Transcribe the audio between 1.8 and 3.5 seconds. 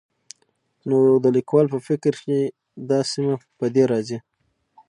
فکر چې دا سيمه